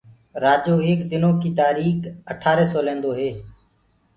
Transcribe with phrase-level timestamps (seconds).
[0.43, 2.01] رآجو ايڪ دنو ڪيٚ تآريٚڪ
[2.31, 3.29] اٺآري سو لينٚدو هي